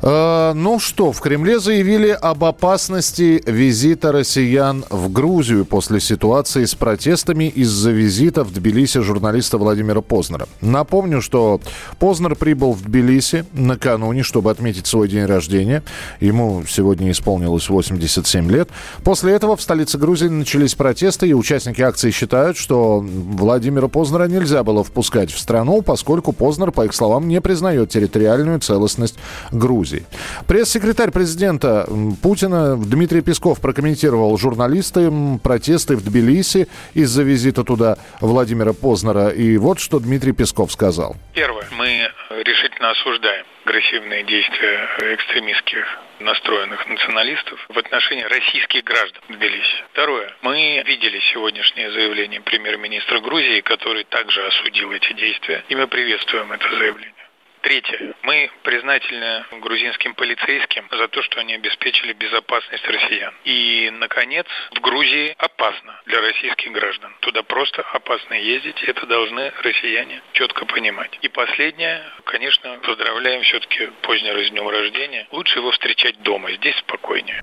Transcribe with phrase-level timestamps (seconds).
[0.00, 7.44] ну что, в Кремле заявили об опасности визита россиян в Грузию после ситуации с протестами
[7.48, 10.46] из-за визита в Тбилиси журналиста Владимира Познера.
[10.60, 11.60] Напомню, что
[11.98, 15.82] Познер прибыл в Тбилиси накануне, чтобы отметить свой день рождения.
[16.20, 18.68] Ему сегодня исполнилось 87 лет.
[19.02, 24.62] После этого в столице Грузии начались протесты, и участники акции считают, что Владимира Познера нельзя
[24.62, 29.16] было впускать в страну, поскольку Познер, по их словам, не признает территориальную целостность
[29.50, 29.87] Грузии.
[29.88, 30.06] Грузии.
[30.46, 31.86] Пресс-секретарь президента
[32.22, 35.10] Путина Дмитрий Песков прокомментировал журналисты
[35.42, 39.28] протесты в Тбилиси из-за визита туда Владимира Познера.
[39.28, 41.16] И вот что Дмитрий Песков сказал.
[41.34, 41.66] Первое.
[41.72, 42.10] Мы
[42.44, 45.84] решительно осуждаем агрессивные действия экстремистских
[46.20, 49.84] настроенных националистов в отношении российских граждан в Тбилиси.
[49.92, 50.32] Второе.
[50.42, 56.64] Мы видели сегодняшнее заявление премьер-министра Грузии, который также осудил эти действия, и мы приветствуем это
[56.78, 57.17] заявление.
[57.62, 58.14] Третье.
[58.22, 63.34] Мы признательны грузинским полицейским за то, что они обеспечили безопасность россиян.
[63.44, 67.14] И, наконец, в Грузии опасно для российских граждан.
[67.20, 71.18] Туда просто опасно ездить, это должны россияне четко понимать.
[71.22, 75.26] И последнее, конечно, поздравляем все-таки позднего с днем рождения.
[75.32, 77.42] Лучше его встречать дома, здесь спокойнее.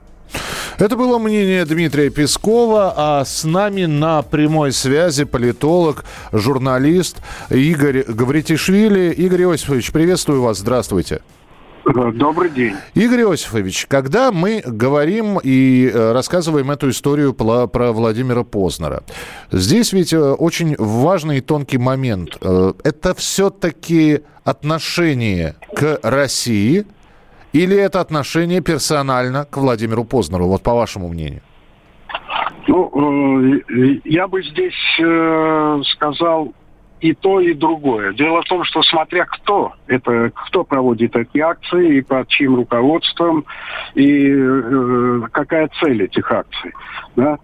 [0.77, 7.17] Это было мнение Дмитрия Пескова, а с нами на прямой связи политолог, журналист
[7.49, 9.11] Игорь Гавритишвили.
[9.11, 11.21] Игорь Иосифович, приветствую вас, здравствуйте.
[11.85, 12.75] Добрый день.
[12.93, 19.03] Игорь Иосифович, когда мы говорим и э, рассказываем эту историю про, Владимира Познера,
[19.51, 22.37] здесь ведь э, очень важный и тонкий момент.
[22.41, 26.85] Э, это все-таки отношение к России–
[27.55, 31.41] или это отношение персонально к Владимиру Познеру, вот по вашему мнению?
[32.67, 36.53] Ну, э, я бы здесь э, сказал
[36.99, 38.13] и то, и другое.
[38.13, 43.45] Дело в том, что смотря кто, это кто проводит эти акции и под чьим руководством,
[43.93, 46.73] и э, какая цель этих акций.
[47.15, 47.37] Да?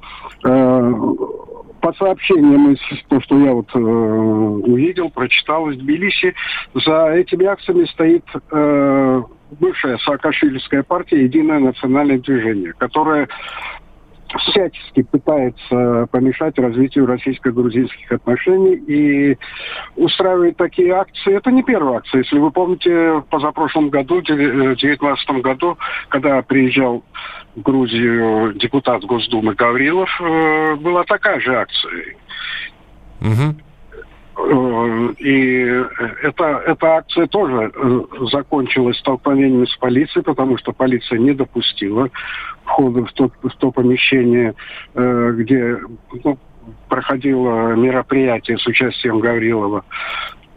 [0.44, 0.92] Э,
[1.80, 6.34] по сообщениям из того, что я вот э, увидел, прочитал из Тбилиси,
[6.74, 9.22] за этими акциями стоит э,
[9.60, 13.28] бывшая Саакашвильская партия «Единое национальное движение», которое
[14.40, 19.38] всячески пытается помешать развитию российско-грузинских отношений и
[19.96, 21.36] устраивает такие акции.
[21.36, 22.20] Это не первая акция.
[22.20, 25.78] Если вы помните, в позапрошлом году, в 2019 году,
[26.10, 27.04] когда приезжал
[27.56, 32.16] в Грузию депутат Госдумы Гаврилов, э, была такая же акция.
[33.20, 33.56] Угу.
[34.92, 35.84] Э, и
[36.24, 42.10] эта, эта акция тоже э, закончилась столкновением с полицией, потому что полиция не допустила
[42.64, 44.54] входа в то, в то помещение,
[44.94, 45.78] э, где
[46.24, 46.38] ну,
[46.90, 49.84] проходило мероприятие с участием Гаврилова.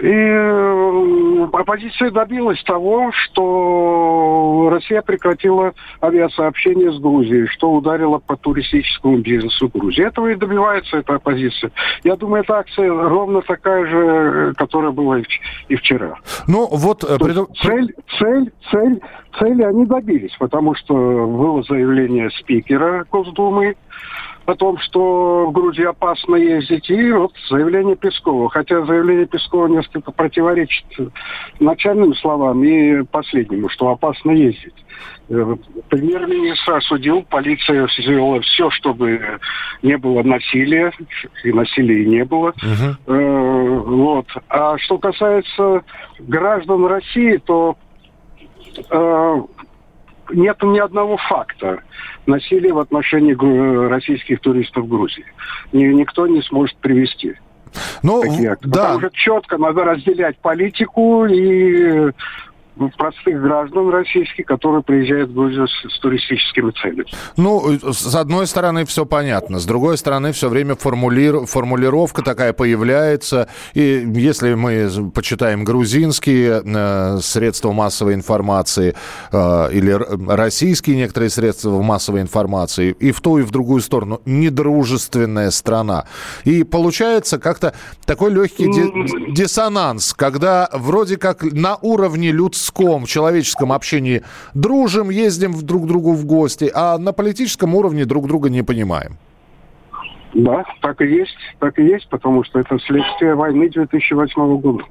[0.00, 5.72] И э, оппозиция добилась того, что Россия прекратила
[6.02, 10.04] авиасообщение с Грузией, что ударило по туристическому бизнесу Грузии.
[10.04, 11.70] Этого и добивается эта оппозиция.
[12.02, 15.20] Я думаю, эта акция ровно такая же, которая была
[15.68, 16.16] и вчера.
[16.48, 17.04] Ну, вот...
[17.04, 17.36] Э, пред...
[17.62, 19.00] Цель, цель, цель,
[19.38, 23.76] цели они добились, потому что было заявление спикера Госдумы,
[24.46, 28.50] о том, что в Грузии опасно ездить, и вот заявление Пескова.
[28.50, 30.84] Хотя заявление Пескова несколько противоречит
[31.60, 34.74] начальным словам и последнему, что опасно ездить.
[35.30, 35.56] Э,
[35.88, 39.38] премьер-министр осудил, полиция сделала все, чтобы
[39.82, 40.92] не было насилия,
[41.42, 42.52] и насилия не было.
[42.62, 43.82] Uh-huh.
[43.84, 44.26] вот.
[44.48, 45.82] А что касается
[46.18, 47.76] граждан России, то
[48.90, 49.42] э,
[50.30, 51.80] нет ни одного факта
[52.26, 53.34] насилия в отношении
[53.88, 55.26] российских туристов в Грузии.
[55.72, 57.34] Никто не сможет привести.
[58.02, 58.56] Ну, да.
[58.60, 62.12] Потому что четко надо разделять политику и
[62.96, 67.06] простых граждан российских, которые приезжают в Грузию с, с туристическими целями.
[67.36, 69.58] Ну, с одной стороны, все понятно.
[69.58, 71.46] С другой стороны, все время формулир...
[71.46, 73.48] формулировка такая появляется.
[73.74, 78.94] И если мы почитаем грузинские э, средства массовой информации
[79.32, 79.98] э, или
[80.28, 86.06] российские некоторые средства массовой информации, и в ту, и в другую сторону, недружественная страна.
[86.44, 87.74] И получается как-то
[88.04, 94.22] такой легкий ди- диссонанс, когда вроде как на уровне людского людском, человеческом общении
[94.54, 99.18] дружим, ездим друг к другу в гости, а на политическом уровне друг друга не понимаем?
[100.34, 104.84] Да, так и есть, так и есть, потому что это следствие войны 2008 года.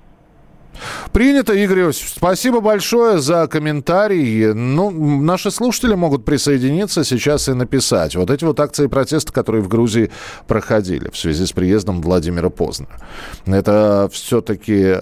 [1.11, 2.15] Принято, Игорь Иосифович.
[2.15, 4.53] Спасибо большое за комментарий.
[4.53, 4.89] Ну,
[5.21, 8.15] наши слушатели могут присоединиться сейчас и написать.
[8.15, 10.09] Вот эти вот акции протеста, которые в Грузии
[10.47, 12.97] проходили в связи с приездом Владимира Познера.
[13.45, 14.95] Это все-таки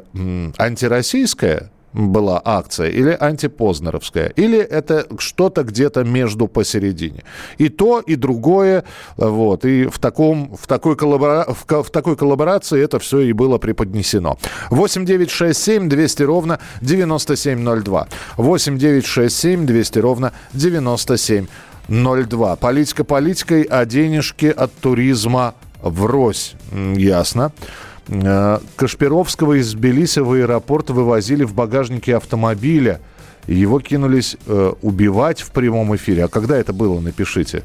[0.57, 7.23] антироссийская была акция, или антипознеровская, или это что-то где-то между посередине.
[7.57, 8.83] И то, и другое,
[9.17, 11.45] вот, и в, таком, в, такой, коллабора...
[11.47, 14.37] в, в такой коллаборации это все и было преподнесено.
[14.69, 18.07] 8 9 6 7 200 ровно 9702.
[18.37, 22.55] 8 9 6 7 200 ровно 9702.
[22.55, 26.53] Политика политикой, а денежки от туризма врозь.
[26.95, 27.51] Ясно.
[27.59, 32.99] Э, Кашпировского из Тбилиси в аэропорт вывозили в багажнике автомобиля.
[33.47, 36.25] Его кинулись э, убивать в прямом эфире.
[36.25, 37.63] А когда это было, напишите.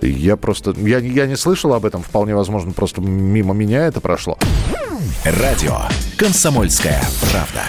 [0.00, 0.74] Я просто...
[0.78, 2.02] Я, я не слышал об этом.
[2.02, 4.38] Вполне возможно, просто мимо меня это прошло.
[5.24, 5.76] Радио
[6.16, 7.62] «Комсомольская правда».